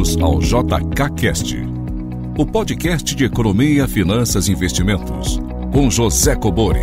[0.00, 1.56] Bem-vindos ao JKCast,
[2.38, 5.38] o podcast de economia, finanças e investimentos,
[5.70, 6.80] com José Cobori.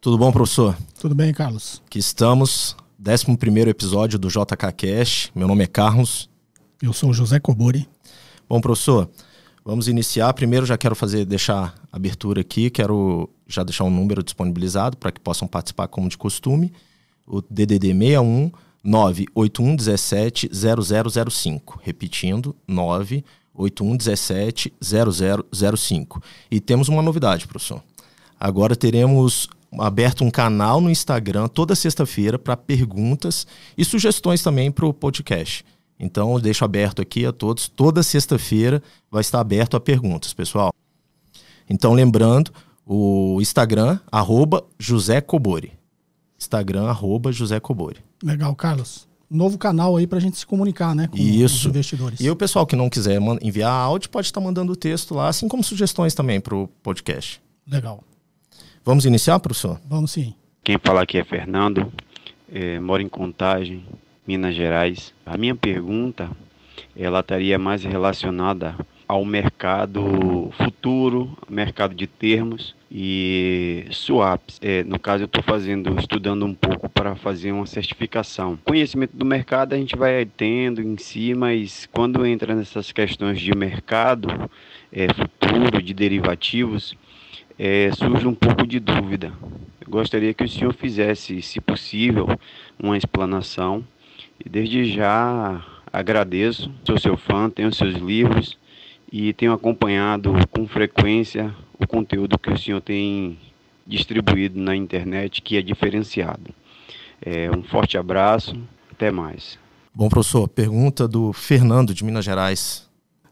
[0.00, 0.76] Tudo bom, professor?
[1.00, 1.82] Tudo bem, Carlos?
[1.84, 5.32] Aqui estamos, 11 episódio do JKCast.
[5.34, 6.30] Meu nome é Carlos.
[6.80, 7.88] Eu sou o José Cobori.
[8.48, 9.10] Bom, professor,
[9.64, 10.32] vamos iniciar.
[10.32, 15.10] Primeiro, já quero fazer, deixar a abertura aqui, quero já deixar um número disponibilizado para
[15.10, 16.72] que possam participar como de costume.
[17.26, 18.52] O DDD 61
[18.86, 20.50] 98117
[21.30, 21.80] 0005.
[21.82, 26.22] Repetindo, 98117 0005.
[26.50, 27.82] E temos uma novidade, professor.
[28.38, 33.46] Agora teremos aberto um canal no Instagram toda sexta-feira para perguntas
[33.76, 35.64] e sugestões também para o podcast.
[35.98, 37.68] Então, deixo aberto aqui a todos.
[37.68, 40.72] Toda sexta-feira vai estar aberto a perguntas, pessoal.
[41.68, 42.52] Então, lembrando,
[42.84, 45.75] o Instagram, arroba José Cobori.
[46.38, 47.98] Instagram, arroba José Cobori.
[48.22, 49.06] Legal, Carlos.
[49.28, 51.08] Novo canal aí para a gente se comunicar, né?
[51.08, 51.60] Com Isso.
[51.60, 52.20] os investidores.
[52.20, 55.64] E o pessoal que não quiser enviar áudio pode estar mandando texto lá, assim como
[55.64, 57.40] sugestões também para o podcast.
[57.66, 58.04] Legal.
[58.84, 59.80] Vamos iniciar, professor?
[59.88, 60.32] Vamos sim.
[60.62, 61.92] Quem fala aqui é Fernando,
[62.52, 63.84] é, moro em Contagem,
[64.26, 65.12] Minas Gerais.
[65.24, 66.30] A minha pergunta,
[66.96, 68.76] ela estaria mais relacionada
[69.08, 74.58] ao mercado futuro, mercado de termos e swaps.
[74.60, 78.58] É, no caso, eu estou fazendo, estudando um pouco para fazer uma certificação.
[78.64, 83.54] Conhecimento do mercado a gente vai tendo em si, mas quando entra nessas questões de
[83.54, 84.28] mercado
[84.92, 86.96] é, futuro, de derivativos,
[87.58, 89.32] é, surge um pouco de dúvida.
[89.80, 92.28] Eu gostaria que o senhor fizesse, se possível,
[92.82, 93.84] uma explanação.
[94.44, 98.58] E desde já agradeço, sou seu fã, tenho seus livros
[99.12, 103.38] e tenho acompanhado com frequência o conteúdo que o senhor tem
[103.86, 106.54] distribuído na internet, que é diferenciado.
[107.20, 109.58] É, um forte abraço, até mais.
[109.94, 112.88] Bom, professor, pergunta do Fernando de Minas Gerais.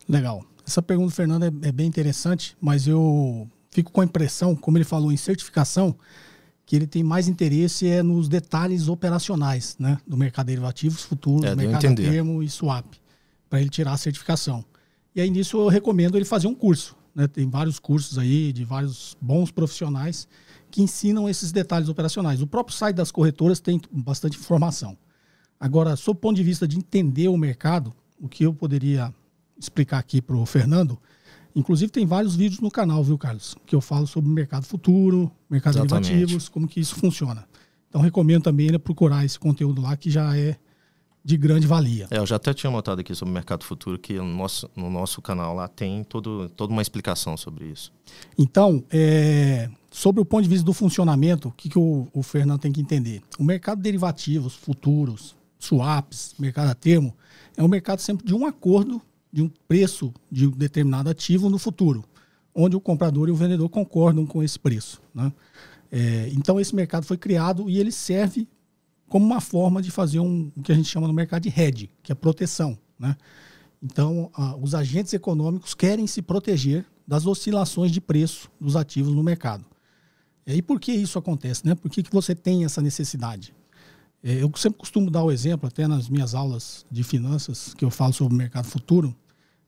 [0.08, 0.44] Legal.
[0.66, 4.78] Essa pergunta do Fernando é, é bem interessante, mas eu fico com a impressão, como
[4.78, 5.94] ele falou em certificação,
[6.64, 11.44] que ele tem mais interesse é nos detalhes operacionais né, do mercado de derivativos futuros,
[11.44, 12.86] É, mercado termo e swap,
[13.50, 14.64] para ele tirar a certificação.
[15.14, 16.96] E aí nisso eu recomendo ele fazer um curso.
[17.14, 17.28] Né?
[17.28, 20.26] Tem vários cursos aí de vários bons profissionais
[20.70, 22.42] que ensinam esses detalhes operacionais.
[22.42, 24.98] O próprio site das corretoras tem bastante informação.
[25.58, 29.14] Agora, sob o ponto de vista de entender o mercado, o que eu poderia
[29.56, 30.98] explicar aqui para o Fernando,
[31.54, 33.56] inclusive tem vários vídeos no canal, viu, Carlos?
[33.64, 36.08] Que eu falo sobre mercado futuro, mercado Exatamente.
[36.08, 37.46] derivativos, como que isso funciona.
[37.88, 40.58] Então recomendo também ele procurar esse conteúdo lá que já é
[41.24, 42.06] de grande valia.
[42.10, 44.90] É, eu já até tinha notado aqui sobre o mercado futuro que no nosso, no
[44.90, 47.90] nosso canal lá tem todo, toda uma explicação sobre isso.
[48.36, 52.60] Então, é, sobre o ponto de vista do funcionamento, o que, que o, o Fernando
[52.60, 53.22] tem que entender?
[53.38, 57.16] O mercado de derivativos, futuros, swaps, mercado a termo,
[57.56, 59.00] é um mercado sempre de um acordo
[59.32, 62.04] de um preço de um determinado ativo no futuro,
[62.54, 65.00] onde o comprador e o vendedor concordam com esse preço.
[65.14, 65.32] Né?
[65.90, 68.46] É, então, esse mercado foi criado e ele serve
[69.14, 71.88] como uma forma de fazer um, o que a gente chama no mercado de hedge,
[72.02, 72.76] que é proteção.
[72.98, 73.16] Né?
[73.80, 74.28] Então,
[74.60, 79.64] os agentes econômicos querem se proteger das oscilações de preço dos ativos no mercado.
[80.44, 81.64] E por que isso acontece?
[81.64, 81.76] Né?
[81.76, 83.54] Por que, que você tem essa necessidade?
[84.20, 87.90] É, eu sempre costumo dar o exemplo, até nas minhas aulas de finanças, que eu
[87.92, 89.14] falo sobre o mercado futuro,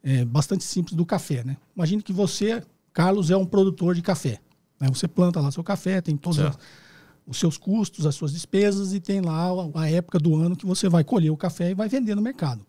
[0.03, 1.45] é bastante simples do café.
[1.45, 1.57] Né?
[1.77, 4.41] Imagine que você, Carlos, é um produtor de café.
[4.81, 4.89] né?
[4.89, 6.49] Você planta lá seu café, tem Certo.
[6.49, 6.59] as-
[7.27, 10.89] os seus custos, as suas despesas e tem lá a- época do ano que você
[10.89, 12.65] vai colher o café e vai vender no mercado.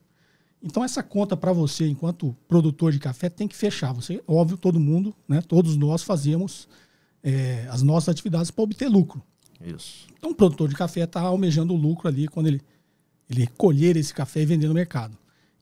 [0.62, 3.94] Então essa conta para você, enquanto produtor de café, tem que fechar.
[3.94, 5.42] Você, óbvio, todo mundo, né?
[5.42, 6.68] Todos nós fazemos
[7.24, 9.22] é, as nossas atividades para obter lucro.
[9.64, 10.08] Isso.
[10.18, 12.62] Então o produtor de café está almejando o lucro ali quando ele,
[13.30, 15.16] ele colher esse café e vender no mercado.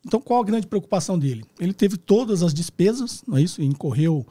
[0.06, 1.44] Então qual a grande preocupação dele?
[1.60, 3.62] Ele teve todas as despesas, não é isso?
[3.62, 4.26] Incorreu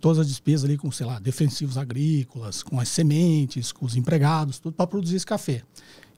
[0.00, 4.58] todas as despesas ali com, sei lá, defensivos agrícolas, com as sementes, com os empregados,
[4.58, 5.62] tudo para produzir esse café.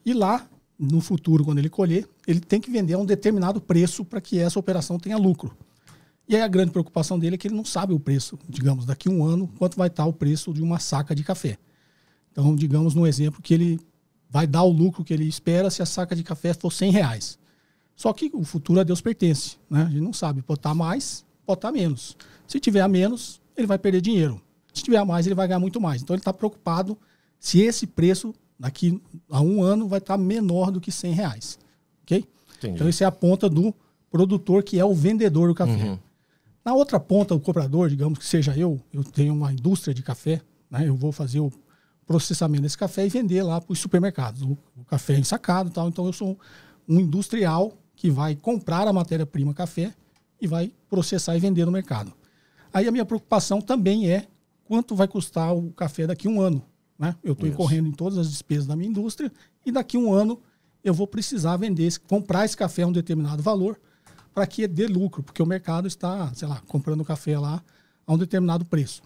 [0.04, 0.46] E lá,
[0.78, 4.38] no futuro, quando ele colher, ele tem que vender a um determinado preço para que
[4.38, 5.56] essa operação tenha lucro.
[6.28, 9.08] E aí a grande preocupação dele é que ele não sabe o preço, digamos, daqui
[9.08, 11.58] a um ano, quanto vai estar o preço de uma saca de café.
[12.32, 13.80] Então, digamos no exemplo que ele
[14.28, 17.38] vai dar o lucro que ele espera se a saca de café for 100 reais.
[17.94, 19.56] Só que o futuro a Deus pertence.
[19.70, 19.82] Né?
[19.82, 22.16] A gente não sabe, pode estar mais, pode estar menos.
[22.46, 24.40] Se tiver a menos, ele vai perder dinheiro.
[24.72, 26.02] Se tiver a mais, ele vai ganhar muito mais.
[26.02, 26.98] Então ele está preocupado
[27.38, 31.58] se esse preço daqui a um ano vai estar menor do que 100 reais.
[32.02, 32.24] Ok?
[32.56, 32.74] Entendi.
[32.74, 33.74] Então isso é a ponta do
[34.10, 35.90] produtor que é o vendedor do café.
[35.90, 35.98] Uhum.
[36.64, 40.40] Na outra ponta, o comprador, digamos que seja eu, eu tenho uma indústria de café,
[40.70, 40.88] né?
[40.88, 41.52] eu vou fazer o
[42.06, 44.42] processamento desse café e vender lá para os supermercados.
[44.42, 45.88] O, o café é ensacado e tal.
[45.88, 46.38] Então eu sou
[46.88, 49.92] um industrial que vai comprar a matéria-prima café
[50.40, 52.12] e vai processar e vender no mercado.
[52.74, 54.26] Aí a minha preocupação também é
[54.64, 56.60] quanto vai custar o café daqui a um ano.
[56.98, 57.14] Né?
[57.22, 59.32] Eu estou incorrendo em todas as despesas da minha indústria
[59.64, 60.40] e daqui a um ano
[60.82, 63.78] eu vou precisar vender, comprar esse café a um determinado valor
[64.34, 67.62] para que dê lucro, porque o mercado está, sei lá, comprando café lá
[68.04, 69.02] a um determinado preço,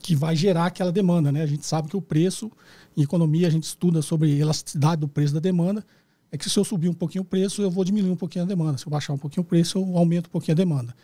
[0.00, 1.42] que vai gerar aquela demanda, né?
[1.42, 2.50] A gente sabe que o preço,
[2.96, 5.84] em economia, a gente estuda sobre elasticidade do preço da demanda,
[6.30, 8.48] é que se eu subir um pouquinho o preço, eu vou diminuir um pouquinho a
[8.48, 8.78] demanda.
[8.78, 10.94] Se eu baixar um pouquinho o preço, eu aumento um pouquinho a demanda.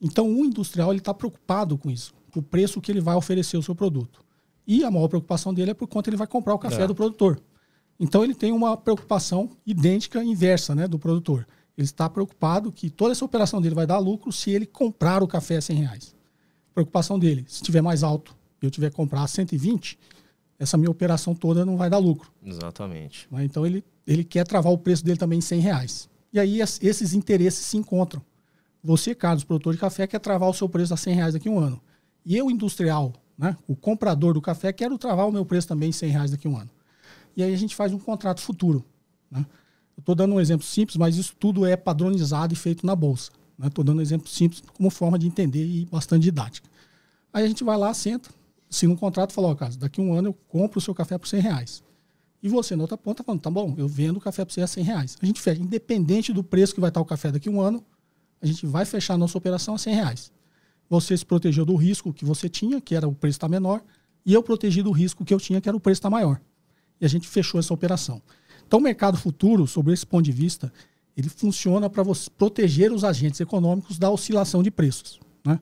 [0.00, 3.62] Então, o industrial está preocupado com isso, com o preço que ele vai oferecer o
[3.62, 4.24] seu produto.
[4.66, 6.86] E a maior preocupação dele é por quanto ele vai comprar o café é.
[6.86, 7.40] do produtor.
[7.98, 11.46] Então, ele tem uma preocupação idêntica, inversa, né, do produtor.
[11.76, 15.28] Ele está preocupado que toda essa operação dele vai dar lucro se ele comprar o
[15.28, 16.16] café a 100 reais.
[16.74, 19.98] Preocupação dele, se tiver mais alto e eu tiver que comprar a 120,
[20.58, 22.30] essa minha operação toda não vai dar lucro.
[22.44, 23.28] Exatamente.
[23.40, 26.08] Então ele, ele quer travar o preço dele também em 100 reais.
[26.32, 28.22] E aí esses interesses se encontram.
[28.86, 31.50] Você, Carlos, produtor de café, quer travar o seu preço a 100 reais daqui a
[31.50, 31.80] um ano.
[32.24, 35.92] E eu, industrial, né, o comprador do café, quero travar o meu preço também em
[35.92, 36.70] 100 reais daqui a um ano.
[37.36, 38.84] E aí a gente faz um contrato futuro.
[39.28, 39.44] Né?
[39.98, 43.32] Estou dando um exemplo simples, mas isso tudo é padronizado e feito na bolsa.
[43.64, 43.88] Estou né?
[43.88, 46.68] dando um exemplo simples como forma de entender e bastante didática.
[47.32, 48.30] Aí a gente vai lá, senta,
[48.70, 50.82] assina um contrato e fala, ó, oh, Carlos, daqui a um ano eu compro o
[50.82, 51.82] seu café por 100 reais.
[52.40, 54.66] E você, na outra ponta, falando, tá bom, eu vendo o café para você a
[54.68, 55.18] 100 reais.
[55.20, 57.84] A gente fecha, independente do preço que vai estar o café daqui a um ano,
[58.40, 60.32] a gente vai fechar a nossa operação a 100 reais.
[60.88, 63.82] Você se protegeu do risco que você tinha, que era o preço estar tá menor,
[64.24, 66.40] e eu protegi do risco que eu tinha, que era o preço estar tá maior.
[67.00, 68.22] E a gente fechou essa operação.
[68.66, 70.72] Então, o mercado futuro, sobre esse ponto de vista,
[71.16, 72.04] ele funciona para
[72.36, 75.18] proteger os agentes econômicos da oscilação de preços.
[75.44, 75.58] Né?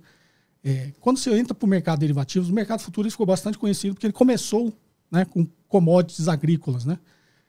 [0.62, 3.94] É, quando você entra para o mercado de derivativos, o mercado futuro ficou bastante conhecido
[3.94, 4.72] porque ele começou
[5.10, 6.84] né, com commodities agrícolas.
[6.84, 6.98] Né?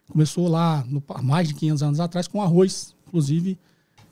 [0.09, 3.57] Começou lá no, há mais de 500 anos atrás com arroz, inclusive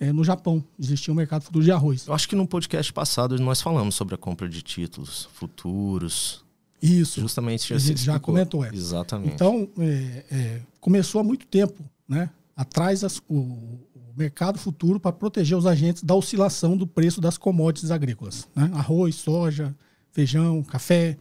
[0.03, 0.63] é, no Japão.
[0.79, 2.07] Existia um mercado futuro de arroz.
[2.07, 6.44] Eu acho que no podcast passado nós falamos sobre a compra de títulos futuros.
[6.81, 7.21] Isso.
[7.21, 8.65] Justamente a gente já comentou.
[8.65, 8.69] É.
[8.73, 9.33] Exatamente.
[9.33, 12.29] Então, é, é, começou há muito tempo, né?
[12.55, 13.79] Atrás as, o, o,
[14.15, 18.47] mercado futuro para proteger os agentes da oscilação do preço das commodities agrícolas.
[18.53, 18.69] Né?
[18.73, 19.73] Arroz, soja,
[20.11, 21.17] feijão, café.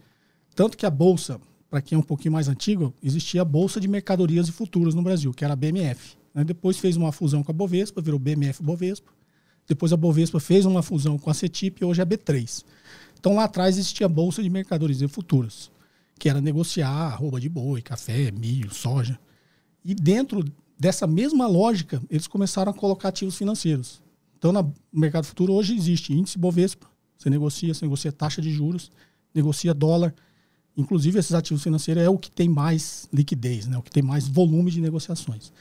[0.53, 1.39] Tanto que a Bolsa,
[1.69, 5.01] para quem é um pouquinho mais antigo, existia a Bolsa de Mercadorias e Futuros no
[5.01, 6.17] Brasil, que era a BMF.
[6.33, 6.43] Né?
[6.43, 9.11] Depois fez uma fusão com a Bovespa, virou BMF Bovespa.
[9.67, 12.63] Depois a Bovespa fez uma fusão com a CETIP e hoje é a B3.
[13.19, 15.71] Então lá atrás existia a Bolsa de Mercadorias e Futuros,
[16.19, 19.17] que era negociar arroba de boi, café, milho, soja.
[19.83, 20.43] E dentro
[20.77, 24.01] dessa mesma lógica, eles começaram a colocar ativos financeiros.
[24.37, 26.87] Então, no mercado futuro, hoje existe índice Bovespa,
[27.17, 28.91] você negocia, você negocia taxa de juros,
[29.33, 30.13] negocia dólar.
[30.75, 33.77] Inclusive, esses ativos financeiros é o que tem mais liquidez, né?
[33.77, 35.53] o que tem mais volume de negociações.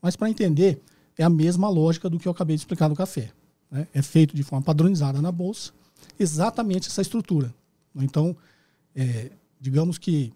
[0.00, 0.82] Mas, para entender,
[1.16, 3.30] é a mesma lógica do que eu acabei de explicar no café.
[3.70, 3.86] Né?
[3.92, 5.72] É feito de forma padronizada na bolsa
[6.18, 7.54] exatamente essa estrutura.
[7.94, 8.36] Então,
[8.94, 9.30] é,
[9.60, 10.32] digamos que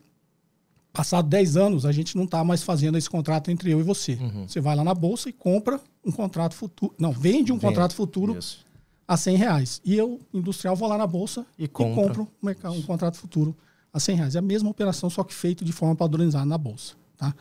[0.93, 4.15] passado 10 anos, a gente não está mais fazendo esse contrato entre eu e você.
[4.15, 4.47] Uhum.
[4.47, 6.95] Você vai lá na bolsa e compra um contrato futuro.
[6.99, 8.65] Não, vende um contrato futuro Isso.
[9.07, 9.81] a 100 reais.
[9.85, 13.57] E eu, industrial, vou lá na bolsa e, e compro um, um, contrato futuro
[13.93, 14.37] a 100 reais.
[14.37, 16.95] É a mesma operação, só que feito de forma padronizada na bolsa.
[17.17, 17.35] Tá?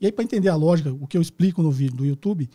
[0.00, 2.48] E aí, para entender a lógica, o que eu explico no vídeo do YouTube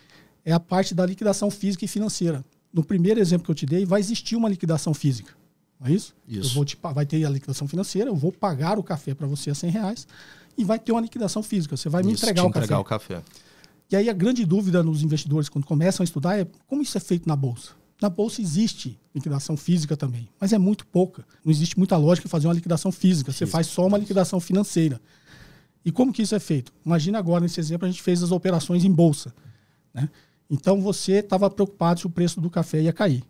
[0.46, 2.44] é a parte da liquidação física e financeira
[2.74, 5.34] no primeiro exemplo que eu te dei, vai existir uma liquidação física.
[5.80, 6.16] Não é isso?
[6.28, 6.50] isso.
[6.50, 9.50] Eu vou te, vai ter a liquidação financeira, eu vou pagar o café para você
[9.50, 10.08] a 100 reais
[10.58, 11.76] e vai ter uma liquidação física.
[11.76, 13.18] Você vai me entregar, o, entregar café.
[13.18, 13.24] o café.
[13.92, 17.02] E aí a grande dúvida nos investidores, quando começam a estudar, é como isso é
[17.02, 17.72] feito na Bolsa.
[18.02, 21.26] Na Bolsa existe liquidação física também, mas é muito pouca.
[21.44, 23.32] Não existe muita lógica em fazer uma liquidação física.
[23.32, 25.00] Você faz só uma liquidação financeira.
[25.84, 26.72] E como que isso é feito?
[26.86, 29.34] Imagina agora, nesse exemplo, a gente fez as operações em Bolsa.
[29.94, 30.10] Né?
[30.50, 33.24] Então você estava preocupado se o preço do café ia cair.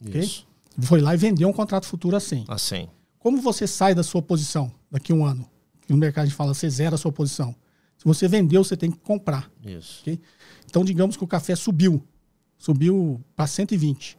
[0.00, 0.46] Isso.
[0.80, 0.86] Okay?
[0.86, 2.44] Foi lá e vendeu um contrato futuro a 100.
[2.48, 2.88] A 100.
[3.18, 5.48] Como você sai da sua posição daqui a um ano?
[5.88, 7.54] No mercado a gente fala, você zera a sua posição.
[7.96, 9.50] Se você vendeu, você tem que comprar.
[9.64, 10.02] Isso.
[10.02, 10.20] Okay?
[10.66, 12.02] Então, digamos que o café subiu.
[12.56, 14.16] Subiu para 120.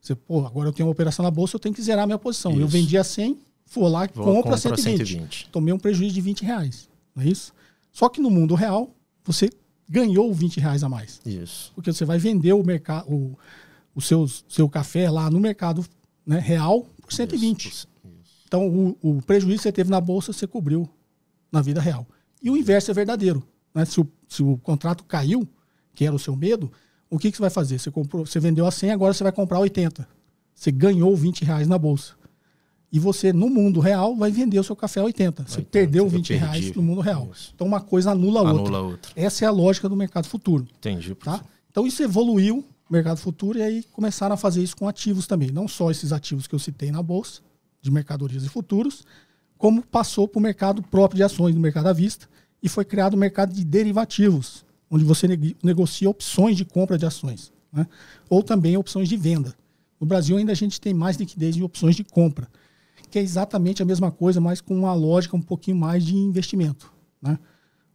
[0.00, 2.18] Você, pô, agora eu tenho uma operação na bolsa, eu tenho que zerar a minha
[2.18, 2.52] posição.
[2.52, 2.60] Isso.
[2.60, 3.38] Eu vendi a 100,
[3.72, 4.98] vou lá e compro a 120.
[4.98, 5.48] 120.
[5.50, 6.88] Tomei um prejuízo de 20 reais.
[7.14, 7.52] Não é isso?
[7.92, 9.50] Só que no mundo real, você
[9.88, 11.20] ganhou 20 reais a mais.
[11.26, 11.72] Isso.
[11.74, 13.06] Porque você vai vender o, mercado,
[13.94, 15.84] o, seu café lá no mercado
[16.26, 17.66] né, real por 120.
[17.66, 17.88] Isso, isso.
[18.46, 20.88] Então, o, o, prejuízo que você teve na bolsa, você cobriu
[21.50, 22.06] na vida real.
[22.42, 23.46] E o inverso é verdadeiro.
[23.74, 23.84] Né?
[23.84, 25.46] Se, o, se o contrato caiu,
[25.94, 26.72] que era o seu medo,
[27.10, 27.78] o que, que você vai fazer?
[27.78, 30.08] Você, comprou, você vendeu a 100, agora você vai comprar 80.
[30.54, 32.14] Você ganhou 20 reais na bolsa.
[32.92, 35.44] E você, no mundo real, vai vender o seu café a 80.
[35.48, 37.30] Você 80, perdeu 20 reais no mundo real.
[37.32, 37.52] Isso.
[37.54, 38.78] Então, uma coisa anula a outra.
[38.78, 39.12] Outra.
[39.16, 40.68] Essa é a lógica do mercado futuro.
[40.78, 41.14] Entendi.
[41.14, 41.42] Tá?
[41.70, 45.66] Então isso evoluiu mercado futuro e aí começaram a fazer isso com ativos também, não
[45.66, 47.40] só esses ativos que eu citei na bolsa
[47.80, 49.04] de mercadorias e futuros,
[49.56, 52.28] como passou para o mercado próprio de ações, no mercado à vista,
[52.62, 55.26] e foi criado o mercado de derivativos, onde você
[55.62, 57.86] negocia opções de compra de ações, né?
[58.28, 59.54] ou também opções de venda.
[59.98, 62.46] No Brasil ainda a gente tem mais liquidez em opções de compra,
[63.12, 66.90] que é exatamente a mesma coisa, mas com uma lógica um pouquinho mais de investimento.
[67.20, 67.38] Né?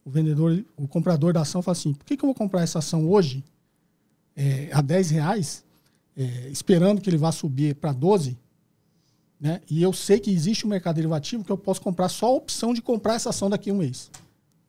[0.06, 2.78] O vendedor, o comprador da ação fala assim: por que, que eu vou comprar essa
[2.78, 3.44] ação hoje
[4.36, 5.66] é, a 10 reais,
[6.16, 8.38] é, esperando que ele vá subir para 12,
[9.42, 9.60] né?
[9.68, 12.72] e eu sei que existe um mercado derivativo que eu posso comprar só a opção
[12.72, 14.12] de comprar essa ação daqui a um mês.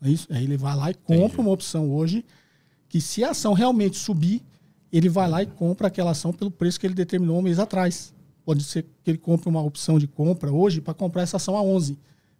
[0.00, 0.26] É isso?
[0.30, 1.40] Aí ele vai lá e compra Entendi.
[1.40, 2.24] uma opção hoje
[2.88, 4.42] que se a ação realmente subir,
[4.90, 8.14] ele vai lá e compra aquela ação pelo preço que ele determinou um mês atrás.
[8.48, 11.60] Pode ser que ele compre uma opção de compra hoje para comprar essa ação a
[11.60, 11.98] 11,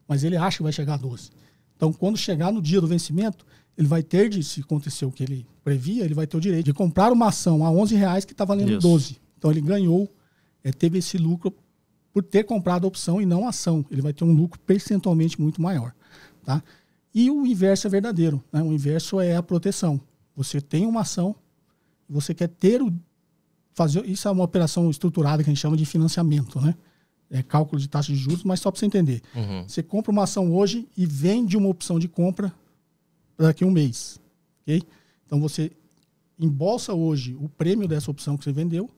[0.09, 1.29] mas ele acha que vai chegar a 12.
[1.77, 3.45] Então, quando chegar no dia do vencimento,
[3.77, 6.65] ele vai ter de, se acontecer o que ele previa, ele vai ter o direito
[6.65, 8.81] de comprar uma ação a 11 reais que está valendo Isso.
[8.81, 9.21] 12.
[9.37, 10.11] Então, ele ganhou,
[10.65, 11.53] é, teve esse lucro
[12.11, 13.85] por ter comprado a opção e não a ação.
[13.91, 15.93] Ele vai ter um lucro percentualmente muito maior.
[16.43, 16.63] Tá?
[17.15, 18.43] E o inverso é verdadeiro.
[18.51, 18.63] Né?
[18.63, 20.01] O inverso é a proteção.
[20.35, 21.37] Você tem uma ação,
[22.09, 22.91] você quer ter o.
[23.79, 26.75] Fazer, isso é uma operação estruturada que a gente chama de financiamento, né?
[27.31, 29.23] É cálculo de taxa de juros, mas só para você entender.
[29.37, 29.69] Uhum.
[29.69, 32.53] Você compra uma ação hoje e vende uma opção de compra
[33.39, 34.19] daqui a um mês.
[34.63, 34.83] ok?
[35.25, 35.71] Então você
[36.37, 38.91] embolsa hoje o prêmio dessa opção que você vendeu,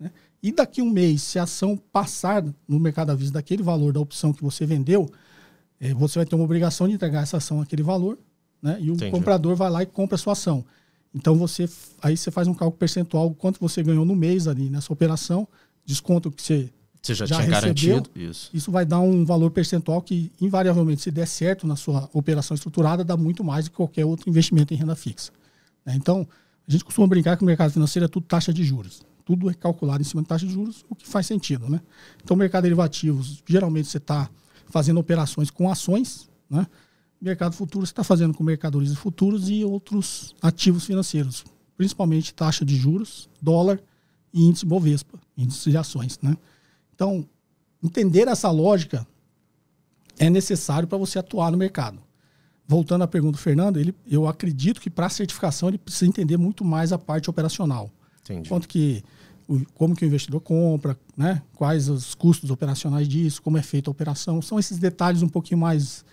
[0.00, 0.10] né?
[0.42, 3.92] e daqui a um mês, se a ação passar no mercado à vista daquele valor
[3.92, 5.08] da opção que você vendeu,
[5.78, 8.18] é, você vai ter uma obrigação de entregar essa ação àquele valor,
[8.60, 8.76] né?
[8.80, 9.12] E o Entendi.
[9.12, 10.64] comprador vai lá e compra a sua ação.
[11.16, 11.66] Então você
[12.02, 15.48] aí você faz um cálculo percentual quanto você ganhou no mês ali nessa operação,
[15.84, 16.70] desconta o que você
[17.02, 18.50] você já, já tinha recebeu, garantido isso.
[18.52, 23.02] Isso vai dar um valor percentual que invariavelmente se der certo na sua operação estruturada
[23.02, 25.32] dá muito mais do que qualquer outro investimento em renda fixa.
[25.86, 25.94] Né?
[25.96, 26.28] Então
[26.68, 29.02] a gente costuma brincar que o mercado financeiro é tudo taxa de juros.
[29.24, 31.80] Tudo é calculado em cima de taxa de juros, o que faz sentido, né?
[32.22, 34.30] Então, o mercado de derivativos, geralmente você está
[34.68, 36.64] fazendo operações com ações, né?
[37.20, 41.44] Mercado futuro você está fazendo com mercadorias de futuros e outros ativos financeiros,
[41.76, 43.80] principalmente taxa de juros, dólar
[44.32, 46.36] e índice Bovespa, índice de ações, né?
[46.94, 47.26] Então,
[47.82, 49.06] entender essa lógica
[50.18, 51.98] é necessário para você atuar no mercado.
[52.68, 56.36] Voltando à pergunta do Fernando, ele, eu acredito que para a certificação ele precisa entender
[56.36, 57.90] muito mais a parte operacional.
[58.22, 58.48] Entendi.
[58.48, 59.04] Quanto que
[59.74, 61.40] como que o investidor compra, né?
[61.54, 64.42] quais os custos operacionais disso, como é feita a operação.
[64.42, 66.04] São esses detalhes um pouquinho mais,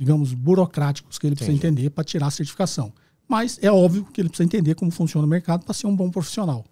[0.00, 1.50] digamos, burocráticos que ele Entendi.
[1.50, 2.90] precisa entender para tirar a certificação.
[3.28, 6.10] Mas é óbvio que ele precisa entender como funciona o mercado para ser um bom
[6.10, 6.64] profissional.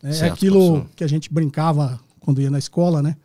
[0.00, 0.90] É, certo, aquilo professor.
[0.94, 3.16] que a gente brincava quando ia na escola, né?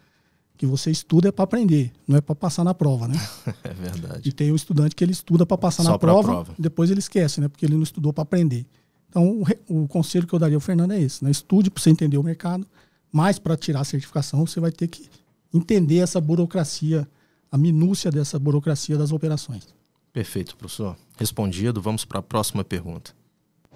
[0.57, 3.15] Que você estuda é para aprender, não é para passar na prova, né?
[3.63, 4.27] é verdade.
[4.27, 6.99] E tem o estudante que ele estuda para passar Só na prova, prova, depois ele
[6.99, 7.47] esquece, né?
[7.47, 8.65] Porque ele não estudou para aprender.
[9.07, 11.29] Então, o, o, conselho que eu daria ao Fernando é esse: né?
[11.29, 12.65] estude para você entender o mercado,
[13.11, 15.07] mas para tirar a certificação, você vai ter que
[15.53, 17.07] entender essa burocracia,
[17.53, 19.75] a minúcia dessa burocracia das operações.
[20.11, 20.97] Perfeito, professor.
[21.19, 23.11] Respondido, vamos para a próxima pergunta.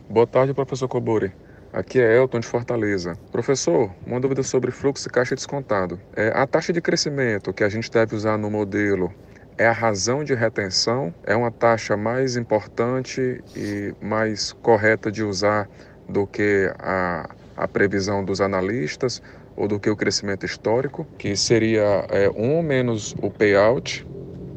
[0.10, 1.31] Boa tarde, professor Cobori.
[1.72, 3.15] Aqui é Elton de Fortaleza.
[3.31, 6.00] Professor, uma dúvida sobre fluxo e caixa descontado.
[6.15, 9.13] É, a taxa de crescimento que a gente deve usar no modelo
[9.60, 15.69] é a razão de retenção, é uma taxa mais importante e mais correta de usar
[16.10, 19.22] do que a, a previsão dos analistas
[19.58, 24.08] ou do que o crescimento histórico, que seria é, um menos o payout,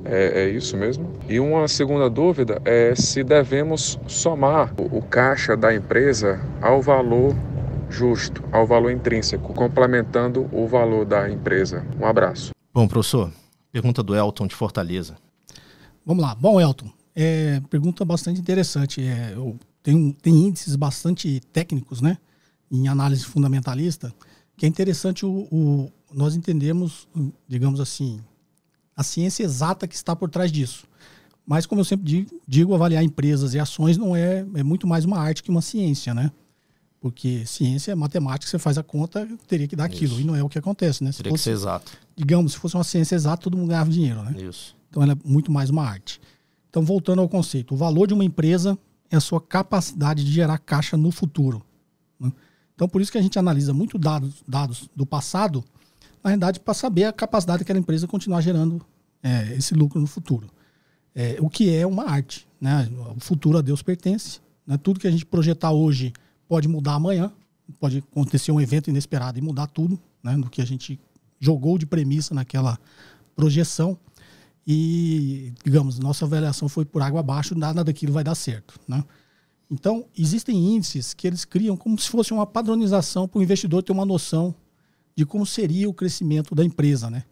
[0.04, 1.10] é, é, isso mesmo.
[1.28, 7.34] E uma segunda dúvida é se devemos somar o, o caixa da empresa ao valor
[7.88, 11.84] justo, ao valor intrínseco, complementando o valor da empresa.
[12.00, 12.52] Um abraço.
[12.72, 13.32] Bom, professor,
[13.72, 15.16] Pergunta do Elton de Fortaleza.
[16.04, 16.34] Vamos lá.
[16.34, 19.00] Bom, Elton, é, pergunta bastante interessante.
[19.00, 22.18] É, eu tenho, tem índices bastante técnicos, né?
[22.70, 24.12] Em análise fundamentalista,
[24.60, 27.08] que é interessante o, o, nós entendemos,
[27.48, 28.20] digamos assim,
[28.94, 30.84] a ciência exata que está por trás disso.
[31.46, 35.06] Mas, como eu sempre digo, digo avaliar empresas e ações não é, é muito mais
[35.06, 36.30] uma arte que uma ciência, né?
[37.00, 40.12] Porque ciência é matemática, você faz a conta, teria que dar aquilo.
[40.12, 40.20] Isso.
[40.20, 41.10] E não é o que acontece, né?
[41.10, 41.92] Se teria fosse, que ser exato.
[42.14, 44.34] Digamos, se fosse uma ciência exata, todo mundo ganhava dinheiro, né?
[44.42, 44.76] Isso.
[44.90, 46.20] Então ela é muito mais uma arte.
[46.68, 48.78] Então, voltando ao conceito, o valor de uma empresa
[49.10, 51.64] é a sua capacidade de gerar caixa no futuro.
[52.20, 52.30] Né?
[52.80, 55.62] Então, por isso que a gente analisa muito dados, dados do passado,
[56.24, 58.80] na realidade, para saber a capacidade daquela empresa continuar gerando
[59.22, 60.48] é, esse lucro no futuro.
[61.14, 62.48] É, o que é uma arte.
[62.58, 62.90] Né?
[63.14, 64.40] O futuro a Deus pertence.
[64.66, 64.78] Né?
[64.78, 66.14] Tudo que a gente projetar hoje
[66.48, 67.30] pode mudar amanhã,
[67.78, 70.98] pode acontecer um evento inesperado e mudar tudo, né, do que a gente
[71.38, 72.78] jogou de premissa naquela
[73.36, 73.98] projeção.
[74.66, 78.80] E, digamos, nossa avaliação foi por água abaixo, nada daquilo vai dar certo.
[78.88, 79.04] Né?
[79.70, 83.92] Então, existem índices que eles criam como se fosse uma padronização para o investidor ter
[83.92, 84.54] uma noção
[85.14, 87.24] de como seria o crescimento da empresa, né?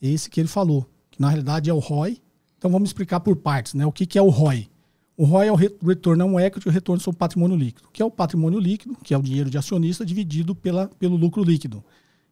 [0.00, 2.18] Esse que ele falou, que na realidade é o ROI.
[2.56, 3.84] Então, vamos explicar por partes, né?
[3.84, 4.68] O que, que é o ROI?
[5.16, 8.10] O ROI é o retorno on equity, o retorno sobre patrimônio líquido, que é o
[8.10, 11.84] patrimônio líquido, que é o dinheiro de acionista dividido pela, pelo lucro líquido.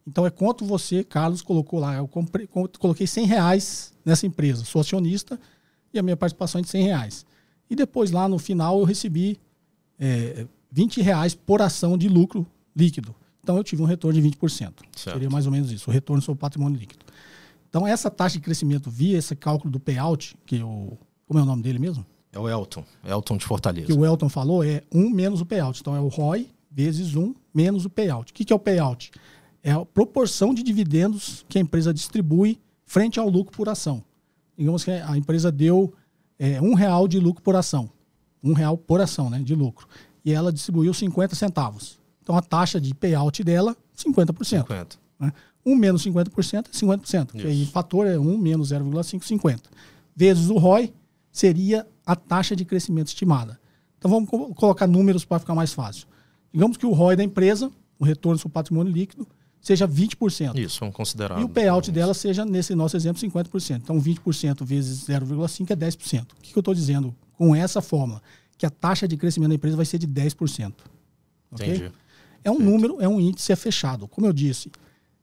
[0.07, 1.97] Então é quanto você, Carlos, colocou lá.
[1.97, 5.39] Eu comprei, coloquei 100 reais nessa empresa, sou acionista
[5.93, 7.27] e a minha participação é de 100 reais.
[7.69, 9.39] E depois lá no final eu recebi
[9.99, 13.15] é, 20 reais por ação de lucro líquido.
[13.43, 14.59] Então eu tive um retorno de 20%.
[14.59, 14.83] Certo.
[14.97, 17.05] Seria mais ou menos isso, o retorno sobre o patrimônio líquido.
[17.69, 21.47] Então essa taxa de crescimento via esse cálculo do payout, que o como é o
[21.47, 22.07] nome dele mesmo?
[22.33, 23.87] É o Elton, Elton de Fortaleza.
[23.87, 25.79] Que o Elton falou é 1 menos o payout.
[25.79, 28.33] Então é o ROI vezes 1 menos o payout.
[28.33, 29.11] O que, que é o payout?
[29.63, 34.03] É a proporção de dividendos que a empresa distribui frente ao lucro por ação.
[34.57, 35.93] Digamos que a empresa deu
[36.39, 37.91] é, um real de lucro por ação.
[38.43, 39.87] Um real por ação né, de lucro.
[40.25, 41.99] E ela distribuiu 50 centavos.
[42.23, 44.45] Então a taxa de payout dela, 50%.
[44.45, 44.97] 50.
[45.19, 45.33] Né?
[45.65, 47.35] 1 menos 50% é 50%.
[47.35, 47.47] Isso.
[47.47, 49.63] aí o fator é 1 menos 0,5, 50.
[50.15, 50.93] Vezes o ROI
[51.31, 53.59] seria a taxa de crescimento estimada.
[53.99, 56.07] Então vamos colocar números para ficar mais fácil.
[56.53, 59.27] Digamos que o ROI da empresa, o retorno sobre patrimônio líquido,
[59.61, 60.57] seja 20%.
[60.57, 61.41] Isso, vamos considerar.
[61.41, 63.77] E o payout dela seja, nesse nosso exemplo, 50%.
[63.77, 66.23] Então 20% vezes 0,5 é 10%.
[66.23, 68.21] O que, que eu estou dizendo com essa fórmula?
[68.59, 70.73] Que a taxa de crescimento da empresa vai ser de 10%.
[71.53, 71.69] Okay?
[71.69, 71.93] Entendi.
[72.43, 74.09] É um número, é um índice, é fechado.
[74.09, 74.71] Como eu disse,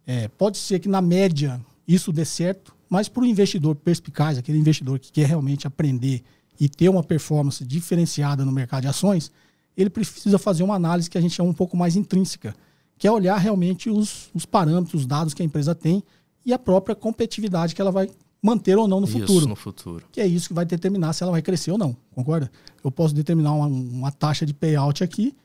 [0.08, 4.58] é, pode ser que na média isso dê certo, mas para o investidor perspicaz, aquele
[4.58, 6.24] investidor que quer realmente aprender
[6.58, 9.32] e ter uma performance diferenciada no mercado de ações,
[9.76, 12.56] ele precisa fazer uma análise que a gente chama um pouco mais intrínseca,
[12.98, 16.02] que é olhar realmente os, os parâmetros, os dados que a empresa tem
[16.46, 18.10] e a própria competitividade que ela vai
[18.46, 19.48] manter ou não no isso, futuro.
[19.48, 20.06] no futuro.
[20.12, 22.52] Que é isso que vai determinar se ela vai crescer ou não, concorda?
[22.84, 25.36] Eu posso determinar uma, uma taxa de payout aqui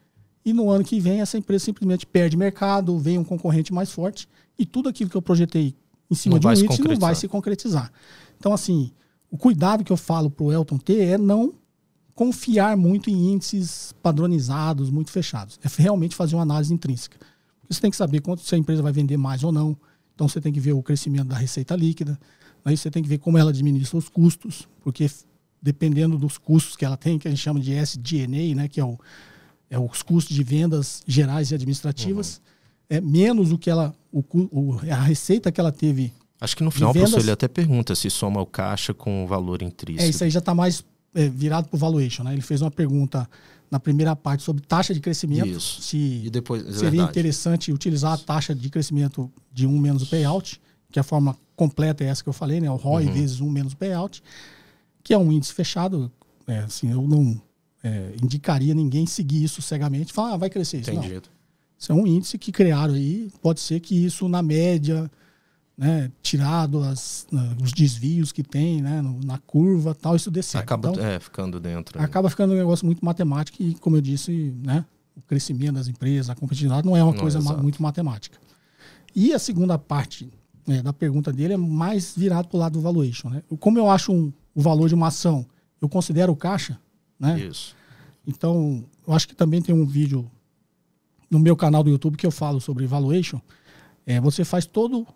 [0.44, 4.28] e no ano que vem essa empresa simplesmente perde mercado, vem um concorrente mais forte
[4.58, 5.74] e tudo aquilo que eu projetei
[6.10, 7.90] em cima não de um índice não vai se concretizar.
[8.38, 8.90] Então, assim,
[9.30, 11.54] o cuidado que eu falo para o Elton ter é não
[12.14, 15.58] confiar muito em índices padronizados, muito fechados.
[15.64, 17.16] É realmente fazer uma análise intrínseca.
[17.66, 19.74] Você tem que saber quanto se a empresa vai vender mais ou não.
[20.14, 22.20] Então você tem que ver o crescimento da receita líquida.
[22.64, 25.10] Aí você tem que ver como ela administra os custos, porque
[25.62, 28.84] dependendo dos custos que ela tem, que a gente chama de SG&A, né, que é,
[28.84, 28.98] o,
[29.68, 32.40] é os custos de vendas gerais e administrativas,
[32.90, 32.96] uhum.
[32.96, 36.70] é menos o que ela, o, o, a receita que ela teve Acho que no
[36.70, 40.06] final, vendas, professor, ele até pergunta se soma o caixa com o valor intrínseco.
[40.06, 40.82] É, isso aí já está mais
[41.14, 42.22] é, virado para o valuation.
[42.22, 42.32] Né?
[42.32, 43.28] Ele fez uma pergunta
[43.70, 45.46] na primeira parte sobre taxa de crescimento.
[45.46, 45.82] Isso.
[45.82, 47.10] Se e depois, é seria verdade.
[47.10, 50.60] interessante utilizar a taxa de crescimento de 1 menos o payout,
[50.90, 52.70] que a forma completa é essa que eu falei, né?
[52.70, 53.12] o ROI uhum.
[53.12, 54.22] vezes 1 menos o payout,
[55.02, 56.10] que é um índice fechado.
[56.46, 57.40] É, assim, eu não
[57.82, 60.90] é, indicaria ninguém seguir isso cegamente falar, ah, vai crescer isso.
[60.90, 61.28] Entendido.
[61.28, 61.40] Não.
[61.78, 63.30] Isso é um índice que criaram aí.
[63.40, 65.10] Pode ser que isso, na média,
[65.76, 70.56] né, tirado as, né, os desvios que tem né, na curva tal, isso certo.
[70.62, 71.98] Acaba então, é, ficando dentro.
[72.02, 74.84] Acaba ficando um negócio muito matemático e, como eu disse, né,
[75.16, 78.38] o crescimento das empresas, a competitividade não é uma não, coisa ma muito matemática.
[79.14, 80.30] E a segunda parte
[80.66, 83.28] né, da pergunta dele é mais virado para o lado do valuation.
[83.28, 83.42] Né?
[83.58, 85.46] Como eu acho um, o valor de uma ação,
[85.80, 86.78] eu considero o caixa.
[87.18, 87.40] Né?
[87.40, 87.74] Isso.
[88.26, 90.30] Então, eu acho que também tem um vídeo
[91.30, 93.40] no meu canal do YouTube que eu falo sobre valuation.
[94.06, 95.06] É, você faz todo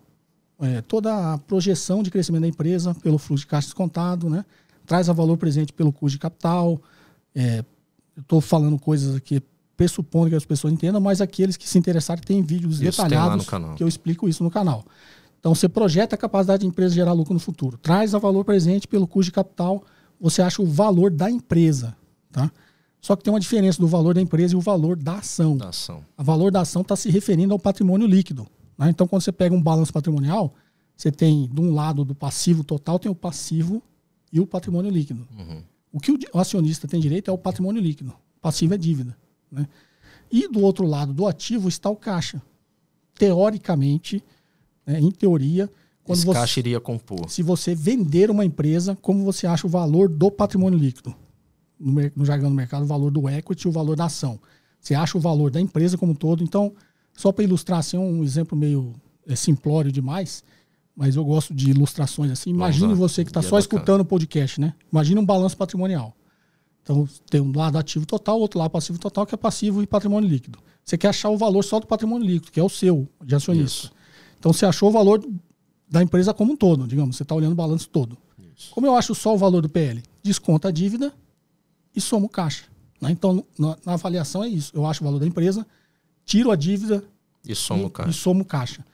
[0.59, 4.45] é, toda a projeção de crescimento da empresa pelo fluxo de caixa descontado, né?
[4.85, 6.81] traz a valor presente pelo custo de capital.
[7.33, 7.63] É,
[8.17, 9.41] estou falando coisas aqui
[9.75, 13.83] pressupondo que as pessoas entendam, mas aqueles que se interessarem têm vídeos isso detalhados que
[13.83, 14.85] eu explico isso no canal.
[15.45, 18.87] Então você projeta a capacidade da empresa gerar lucro no futuro, traz a valor presente
[18.87, 19.83] pelo custo de capital,
[20.19, 21.95] você acha o valor da empresa,
[22.31, 22.51] tá?
[22.99, 25.55] Só que tem uma diferença do valor da empresa e o valor da ação.
[25.55, 26.03] Da ação.
[26.17, 28.47] O valor da ação está se referindo ao patrimônio líquido.
[28.75, 28.89] Né?
[28.89, 30.51] Então, quando você pega um balanço patrimonial,
[30.97, 33.83] você tem, de um lado do passivo total, tem o passivo
[34.33, 35.27] e o patrimônio líquido.
[35.37, 35.61] Uhum.
[35.93, 38.15] O que o acionista tem direito é o patrimônio líquido.
[38.37, 39.15] O passivo é dívida.
[39.51, 39.67] Né?
[40.31, 42.41] E do outro lado do ativo está o caixa.
[43.13, 44.23] Teoricamente,
[44.85, 45.69] né, em teoria,
[46.03, 47.29] quando Esse você, caixa iria compor.
[47.29, 51.15] Se você vender uma empresa, como você acha o valor do patrimônio líquido?
[51.79, 54.39] No, no jargão do mercado, o valor do equity e o valor da ação.
[54.79, 56.43] Você acha o valor da empresa como um todo.
[56.43, 56.73] Então,
[57.13, 58.93] só para ilustrar, assim, um exemplo meio
[59.27, 60.43] é, simplório demais,
[60.95, 62.51] mas eu gosto de ilustrações assim.
[62.51, 64.75] Imagine você que está só escutando o podcast, né?
[64.91, 66.15] Imagine um balanço patrimonial.
[66.83, 70.29] Então, tem um lado ativo total, outro lado passivo total, que é passivo e patrimônio
[70.29, 70.59] líquido.
[70.83, 73.87] Você quer achar o valor só do patrimônio líquido, que é o seu, de acionista.
[73.87, 73.91] Isso.
[74.39, 75.25] Então, você achou o valor
[75.89, 77.15] da empresa como um todo, digamos.
[77.15, 78.17] Você está olhando o balanço todo.
[78.55, 78.71] Isso.
[78.71, 80.01] Como eu acho só o valor do PL?
[80.23, 81.13] Desconta a dívida
[81.95, 82.65] e soma o caixa.
[83.01, 83.11] Né?
[83.11, 84.71] Então, na, na, avaliação é isso.
[84.75, 85.65] Eu acho o valor da empresa,
[86.25, 87.03] tiro a dívida
[87.45, 88.09] e somo, e, caixa.
[88.09, 88.85] e somo caixa.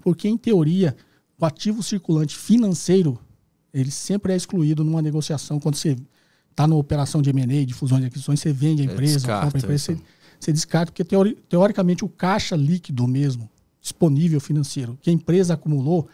[0.00, 0.96] Porque, em teoria,
[1.38, 3.18] o ativo circulante financeiro,
[3.72, 5.60] ele sempre é excluído numa negociação.
[5.60, 5.96] Quando você
[6.50, 9.44] está na operação de M&A, de fusões e aquisições, você vende a é, empresa, descarta,
[9.46, 9.98] compra a empresa, você,
[10.40, 13.48] você, descarta, porque teori, teoricamente o caixa líquido mesmo,
[13.80, 16.08] disponível financeiro, que a empresa acumulou,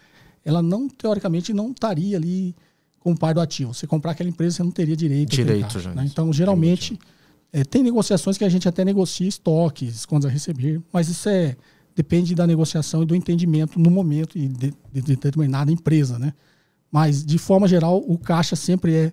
[0.45, 2.55] ela não, teoricamente, não estaria ali
[3.01, 3.73] como par do ativo.
[3.75, 5.31] Você comprar aquela empresa, você não teria direito.
[5.31, 5.95] Direito, já.
[5.95, 6.05] Né?
[6.07, 6.99] Então, geralmente,
[7.53, 11.57] é, tem negociações que a gente até negocia estoques, quando a receber, mas isso é
[11.95, 16.35] depende da negociação e do entendimento no momento e de, de, de determinada empresa, né?
[16.91, 19.13] Mas, de forma geral, o caixa sempre é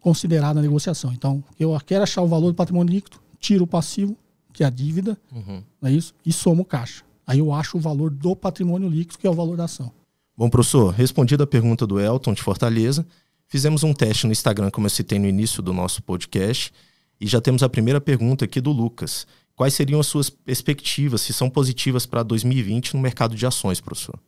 [0.00, 1.12] considerado na negociação.
[1.12, 4.16] Então, eu quero achar o valor do patrimônio líquido, tiro o passivo,
[4.52, 5.62] que é a dívida, uhum.
[5.80, 6.14] não é isso?
[6.24, 7.04] E somo o caixa.
[7.30, 9.92] Aí eu acho o valor do patrimônio líquido, que é o valor da ação.
[10.36, 13.06] Bom, professor, respondida a pergunta do Elton de Fortaleza,
[13.46, 16.72] fizemos um teste no Instagram, como eu citei no início do nosso podcast,
[17.20, 19.28] e já temos a primeira pergunta aqui do Lucas.
[19.54, 24.18] Quais seriam as suas perspectivas, se são positivas para 2020 no mercado de ações, professor?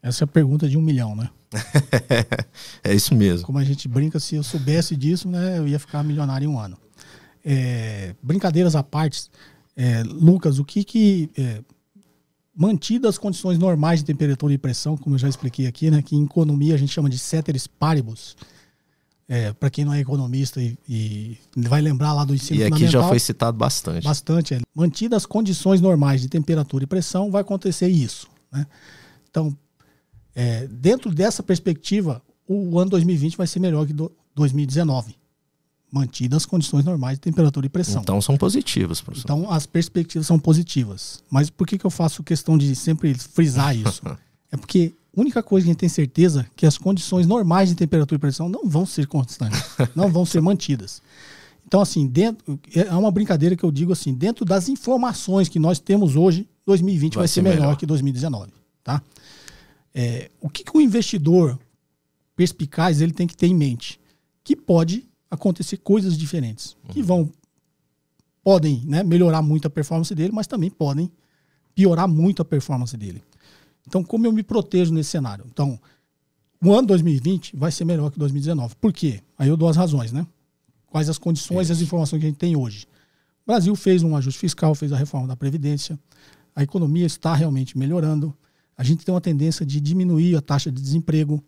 [0.00, 1.28] Essa é a pergunta de um milhão, né?
[2.84, 3.44] é isso mesmo.
[3.44, 6.56] Como a gente brinca, se eu soubesse disso, né, eu ia ficar milionário em um
[6.56, 6.78] ano.
[7.44, 9.28] É, brincadeiras à parte,
[9.76, 11.64] é, Lucas, o que que é,
[12.54, 16.14] mantidas as condições normais de temperatura e pressão, como eu já expliquei aqui, né, que
[16.14, 18.36] em economia a gente chama de ceteris paribus,
[19.28, 22.80] é, para quem não é economista e, e, vai lembrar lá do ensino e fundamental.
[22.80, 24.04] E aqui já foi citado bastante.
[24.04, 24.54] Bastante.
[24.54, 24.60] É.
[24.74, 28.28] Mantidas as condições normais de temperatura e pressão, vai acontecer isso.
[28.52, 28.66] Né?
[29.30, 29.56] Então,
[30.34, 35.16] é, dentro dessa perspectiva, o ano 2020 vai ser melhor que do, 2019.
[35.92, 38.00] Mantidas as condições normais de temperatura e pressão.
[38.00, 39.26] Então são positivas, professor.
[39.26, 41.22] Então as perspectivas são positivas.
[41.30, 44.00] Mas por que, que eu faço questão de sempre frisar isso?
[44.50, 47.68] é porque a única coisa que a gente tem certeza é que as condições normais
[47.68, 49.60] de temperatura e pressão não vão ser constantes,
[49.94, 51.02] não vão ser mantidas.
[51.66, 55.78] Então, assim, dentro, é uma brincadeira que eu digo assim, dentro das informações que nós
[55.78, 58.50] temos hoje, 2020 vai, vai ser, melhor, melhor, que 2019,
[58.82, 59.02] tá?
[59.94, 61.58] É, o que, que o investidor
[62.34, 64.00] perspicaz ele tem que ter em mente?
[64.42, 66.90] Que pode acontecer coisas diferentes, uhum.
[66.90, 67.32] que vão
[68.44, 71.10] podem né, melhorar muito a performance dele, mas também podem
[71.74, 73.22] piorar muito a performance dele.
[73.86, 75.46] Então, como eu me protejo nesse cenário?
[75.50, 75.80] Então,
[76.62, 78.74] o ano 2020 vai ser melhor que 2019.
[78.76, 79.22] Por quê?
[79.38, 80.26] Aí eu dou as razões, né?
[80.88, 82.86] Quais as condições e as informações que a gente tem hoje.
[83.44, 85.98] O Brasil fez um ajuste fiscal, fez a reforma da Previdência,
[86.54, 88.36] a economia está realmente melhorando,
[88.76, 91.42] a gente tem uma tendência de diminuir a taxa de desemprego,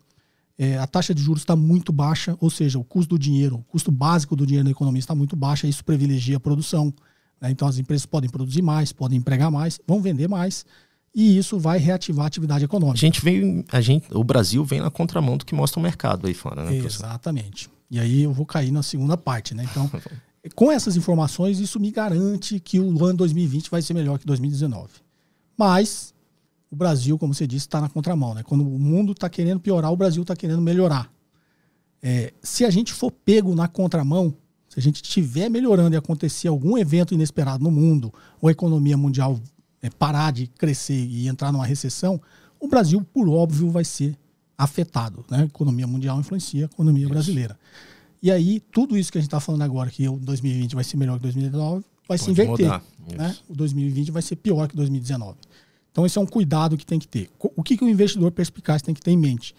[0.57, 3.63] é, a taxa de juros está muito baixa, ou seja, o custo do dinheiro, o
[3.63, 6.93] custo básico do dinheiro na economia está muito baixa, isso privilegia a produção.
[7.41, 7.51] Né?
[7.51, 10.65] Então as empresas podem produzir mais, podem empregar mais, vão vender mais,
[11.13, 12.97] e isso vai reativar a atividade econômica.
[12.97, 16.27] A gente vem, a gente, o Brasil vem na contramão do que mostra o mercado
[16.27, 16.75] aí fora, né?
[16.75, 17.69] Exatamente.
[17.91, 19.65] E aí eu vou cair na segunda parte, né?
[19.69, 19.89] Então,
[20.55, 24.89] com essas informações, isso me garante que o ano 2020 vai ser melhor que 2019.
[25.57, 26.13] Mas
[26.75, 28.43] o Brasil, como você disse, está na contramão, né?
[28.43, 31.09] Quando o mundo está querendo piorar, o Brasil está querendo melhorar.
[32.03, 34.35] É, se a gente for pego na contramão,
[34.67, 38.97] se a gente estiver melhorando e acontecer algum evento inesperado no mundo, ou a economia
[38.97, 39.39] mundial
[39.81, 42.21] é, parar de crescer e entrar numa recessão,
[42.59, 44.17] o Brasil, por óbvio, vai ser
[44.57, 45.23] afetado.
[45.31, 45.43] Né?
[45.43, 47.13] A economia mundial influencia a economia isso.
[47.13, 47.57] brasileira.
[48.21, 50.97] E aí, tudo isso que a gente está falando agora, que o 2020 vai ser
[50.97, 52.81] melhor que 2019, vai Pode se inverter.
[53.15, 53.33] Né?
[53.47, 55.37] O 2020 vai ser pior que 2019.
[55.95, 57.29] Então, esse é um cuidado que tem que ter.
[57.39, 59.55] O que, que o investidor perspicaz tem que ter em mente?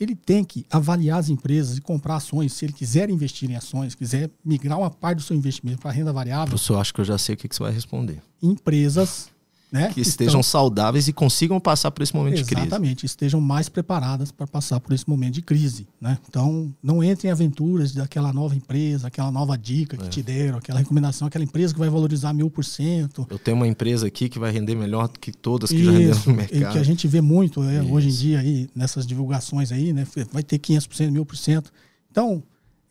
[0.00, 2.54] Ele tem que avaliar as empresas e comprar ações.
[2.54, 6.12] Se ele quiser investir em ações, quiser migrar uma parte do seu investimento para renda
[6.12, 6.48] variável.
[6.48, 8.20] Professor, acho que eu já sei o que, que você vai responder.
[8.42, 9.30] Empresas
[9.70, 9.90] né?
[9.92, 12.66] Que estejam saudáveis e consigam passar por esse momento Exatamente, de crise.
[12.66, 15.86] Exatamente, estejam mais preparadas para passar por esse momento de crise.
[16.00, 16.18] Né?
[16.28, 20.08] Então, não entre em aventuras daquela nova empresa, aquela nova dica que é.
[20.08, 23.26] te deram, aquela recomendação, aquela empresa que vai valorizar mil por cento.
[23.30, 25.92] Eu tenho uma empresa aqui que vai render melhor do que todas que Isso, já
[25.92, 26.62] renderam no mercado.
[26.62, 30.06] E que a gente vê muito é, hoje em dia aí, nessas divulgações aí, né?
[30.32, 31.72] vai ter 500%, mil por cento.
[32.10, 32.42] Então,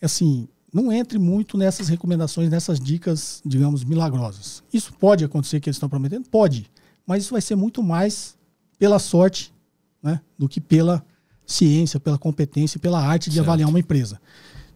[0.01, 4.63] assim, não entre muito nessas recomendações, nessas dicas, digamos, milagrosas.
[4.71, 6.29] Isso pode acontecer que eles estão prometendo?
[6.29, 6.69] Pode.
[7.05, 8.37] Mas isso vai ser muito mais
[8.77, 9.53] pela sorte
[10.01, 11.03] né, do que pela
[11.45, 13.47] ciência, pela competência e pela arte de certo.
[13.47, 14.21] avaliar uma empresa.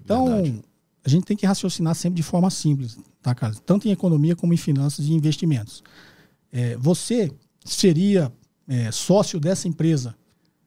[0.04, 0.62] Então, Verdade.
[1.06, 3.54] a gente tem que raciocinar sempre de forma simples, tá, cara?
[3.66, 5.84] Tanto em economia como em finanças e investimentos.
[6.52, 7.32] É, você
[7.64, 8.32] seria
[8.68, 10.16] é, sócio dessa empresa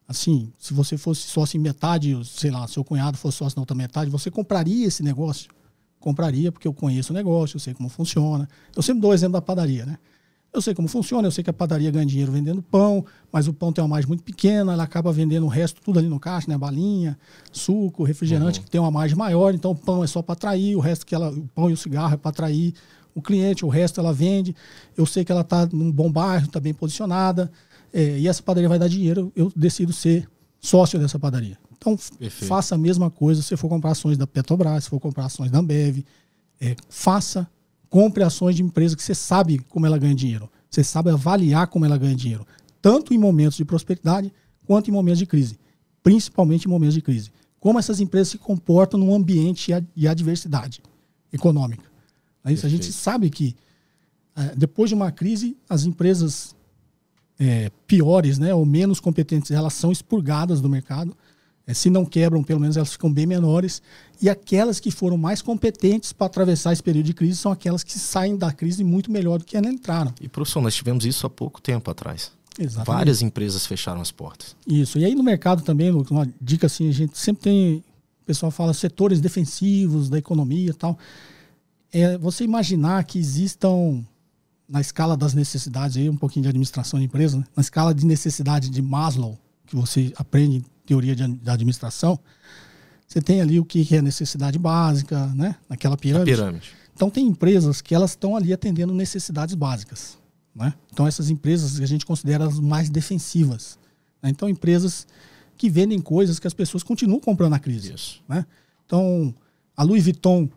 [0.06, 3.76] assim, se você fosse sócio em metade, sei lá, seu cunhado fosse sócio na outra
[3.76, 5.50] metade, você compraria esse negócio?
[5.98, 8.48] Compraria, porque eu conheço o negócio, eu sei como funciona.
[8.74, 9.98] Eu sempre dou o exemplo da padaria, né?
[10.52, 13.52] Eu sei como funciona, eu sei que a padaria ganha dinheiro vendendo pão, mas o
[13.52, 16.50] pão tem uma margem muito pequena, ela acaba vendendo o resto tudo ali no caixa,
[16.50, 16.56] né?
[16.56, 17.18] Balinha,
[17.52, 18.64] suco, refrigerante, uhum.
[18.64, 21.14] que tem uma margem maior, então o pão é só para atrair, o resto que
[21.14, 22.72] ela, o pão e o cigarro é para atrair
[23.14, 24.54] o cliente, o resto ela vende.
[24.96, 27.50] Eu sei que ela está num bom bairro, está bem posicionada,
[27.96, 30.28] é, e essa padaria vai dar dinheiro, eu decido ser
[30.60, 31.56] sócio dessa padaria.
[31.78, 32.44] Então, Perfeito.
[32.46, 35.60] faça a mesma coisa se for comprar ações da Petrobras, se for comprar ações da
[35.60, 36.04] Ambev.
[36.60, 37.48] É, faça,
[37.88, 40.50] compre ações de empresa que você sabe como ela ganha dinheiro.
[40.68, 42.46] Você sabe avaliar como ela ganha dinheiro.
[42.82, 44.30] Tanto em momentos de prosperidade,
[44.66, 45.58] quanto em momentos de crise.
[46.02, 47.30] Principalmente em momentos de crise.
[47.58, 50.82] Como essas empresas se comportam num ambiente de adversidade
[51.32, 51.84] econômica.
[52.44, 53.56] É isso, a gente sabe que
[54.36, 56.55] é, depois de uma crise, as empresas
[57.38, 61.16] é, piores né, ou menos competentes, elas são expurgadas do mercado.
[61.66, 63.82] É, se não quebram, pelo menos elas ficam bem menores.
[64.22, 67.98] E aquelas que foram mais competentes para atravessar esse período de crise são aquelas que
[67.98, 70.14] saem da crise muito melhor do que elas entraram.
[70.20, 72.30] E, professor, nós tivemos isso há pouco tempo atrás.
[72.58, 72.86] Exatamente.
[72.86, 74.56] Várias empresas fecharam as portas.
[74.66, 74.98] Isso.
[74.98, 77.84] E aí no mercado também, uma dica assim, a gente sempre tem.
[78.22, 80.98] O pessoal fala setores defensivos da economia e tal.
[81.92, 84.04] É você imaginar que existam
[84.68, 87.44] na escala das necessidades, aí um pouquinho de administração de empresa, né?
[87.54, 92.18] na escala de necessidade de Maslow, que você aprende em teoria de, de administração,
[93.06, 95.54] você tem ali o que é necessidade básica, né?
[95.68, 96.32] Naquela pirâmide.
[96.32, 96.72] pirâmide.
[96.94, 100.18] Então tem empresas que elas estão ali atendendo necessidades básicas,
[100.54, 100.74] né?
[100.92, 103.78] Então essas empresas a gente considera as mais defensivas.
[104.20, 104.30] Né?
[104.30, 105.06] Então empresas
[105.56, 108.22] que vendem coisas que as pessoas continuam comprando na crise, Isso.
[108.28, 108.44] né?
[108.84, 109.32] Então
[109.76, 110.48] a Louis Vuitton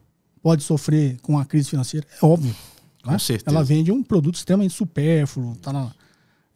[0.42, 2.56] pode sofrer com a crise financeira, é óbvio.
[3.04, 3.20] Com né?
[3.20, 3.56] certeza.
[3.56, 5.92] Ela vende um produto extremamente supérfluo, tá na,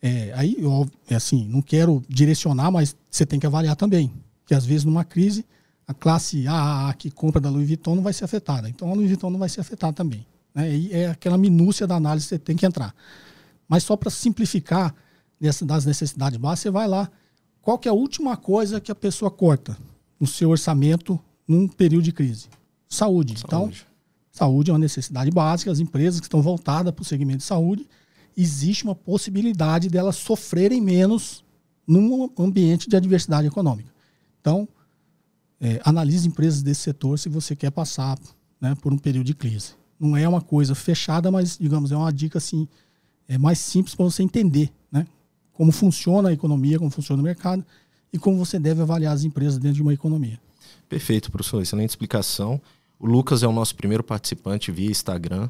[0.06, 4.12] é, aí, eu, é assim, não quero direcionar, mas você tem que avaliar também.
[4.46, 5.46] Que às vezes numa crise,
[5.88, 8.68] a classe AA que compra da Louis Vuitton não vai ser afetada.
[8.68, 10.28] Então a Louis Vuitton não vai ser afetada também.
[10.54, 10.76] Né?
[10.76, 12.94] E é aquela minúcia da análise que você tem que entrar.
[13.66, 14.94] Mas só para simplificar
[15.40, 17.10] dessa, das necessidades básicas, você vai lá.
[17.62, 19.78] Qual que é a última coisa que a pessoa corta
[20.20, 22.50] no seu orçamento num período de crise?
[22.90, 23.36] Saúde.
[23.38, 23.86] Então, saúde.
[23.86, 23.93] Então,
[24.34, 25.72] saúde é uma necessidade básica.
[25.72, 27.88] As empresas que estão voltadas para o segmento de saúde,
[28.36, 31.46] existe uma possibilidade delas sofrerem menos
[31.88, 33.94] num ambiente de adversidade econômica.
[34.42, 34.68] Então,
[35.62, 38.18] é, analise empresas desse setor se você quer passar
[38.60, 39.76] né, por um período de crise.
[40.00, 42.68] Não é uma coisa fechada, mas, digamos, é uma dica assim,
[43.28, 45.06] é mais simples para você entender né,
[45.54, 47.64] como funciona a economia, como funciona o mercado
[48.12, 50.40] e como você deve avaliar as empresas dentro de uma economia.
[50.90, 51.62] Perfeito, professor.
[51.62, 52.60] Excelente explicação.
[53.04, 55.50] O Lucas é o nosso primeiro participante via Instagram.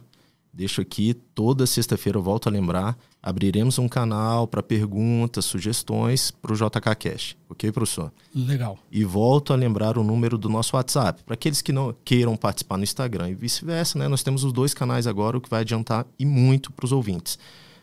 [0.52, 6.52] Deixo aqui, toda sexta-feira eu volto a lembrar, abriremos um canal para perguntas, sugestões para
[6.52, 7.36] o JK Cash.
[7.48, 8.12] Ok, professor?
[8.34, 8.80] Legal.
[8.92, 11.22] E volto a lembrar o número do nosso WhatsApp.
[11.24, 14.08] Para aqueles que não queiram participar no Instagram e vice-versa, né?
[14.08, 17.38] Nós temos os dois canais agora, o que vai adiantar e muito para os ouvintes.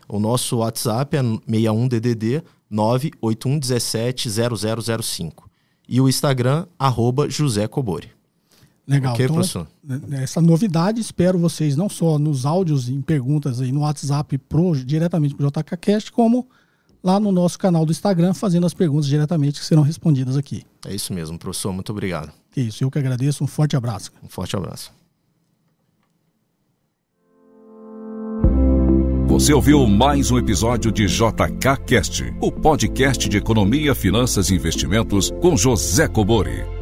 [0.05, 5.45] O nosso WhatsApp é 61DDD 981170005.
[5.87, 8.19] E o Instagram, arroba José Cobori.
[8.91, 9.13] Legal.
[9.13, 9.67] Okay, então, professor.
[9.83, 14.75] Né, essa novidade, espero vocês não só nos áudios em perguntas aí no WhatsApp pro,
[14.75, 16.47] diretamente para o JKCast, como
[17.03, 20.63] lá no nosso canal do Instagram, fazendo as perguntas diretamente que serão respondidas aqui.
[20.85, 21.73] É isso mesmo, professor.
[21.73, 22.31] Muito obrigado.
[22.55, 23.43] É isso, eu que agradeço.
[23.43, 24.11] Um forte abraço.
[24.23, 24.91] Um forte abraço.
[29.27, 35.31] Você ouviu mais um episódio de JK Cast, o podcast de economia, finanças e investimentos
[35.41, 36.80] com José Cobori.